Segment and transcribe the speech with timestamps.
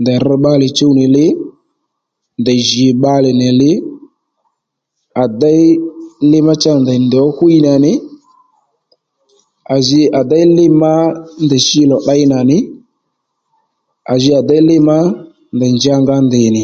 [0.00, 1.26] Ndèy rr̀ bbalè chuw nì li,
[2.40, 3.72] ndèy jì bbalè nì li,
[5.22, 5.62] à déy
[6.30, 7.92] li má cha ndèy nì ndèy ó hwî nà nì,
[9.74, 10.92] à ji à déy li má
[11.44, 12.58] ndèy shi lò tdey nà nì
[14.12, 14.96] à ji à déy li má
[15.56, 16.62] ndèy nja nga ndìy nì